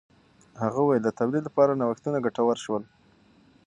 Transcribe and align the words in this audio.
هغه 0.61 0.79
وویل 0.81 1.01
د 1.05 1.09
تولید 1.19 1.43
لپاره 1.45 1.77
نوښتونه 1.79 2.17
ګټور 2.25 2.57
شول. 2.63 2.83